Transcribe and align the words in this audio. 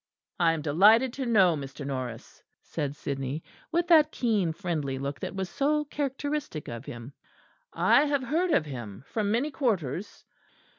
"I 0.39 0.53
am 0.53 0.63
delighted 0.63 1.13
to 1.13 1.27
know 1.27 1.55
Mr. 1.55 1.85
Norris," 1.85 2.41
said 2.63 2.95
Sidney, 2.95 3.43
with 3.71 3.85
that 3.89 4.11
keen 4.11 4.51
friendly 4.51 4.97
look 4.97 5.19
that 5.19 5.35
was 5.35 5.47
so 5.47 5.85
characteristic 5.85 6.67
of 6.67 6.85
him. 6.85 7.13
"I 7.71 8.05
have 8.05 8.23
heard 8.23 8.49
of 8.49 8.65
him 8.65 9.03
from 9.05 9.29
many 9.29 9.51
quarters." 9.51 10.25